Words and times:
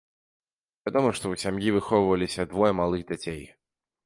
Вядома, 0.87 1.11
што 1.19 1.23
ў 1.23 1.35
сям'і 1.43 1.75
выхоўваліся 1.77 2.47
двое 2.55 2.71
малых 2.81 3.01
дзяцей. 3.13 3.41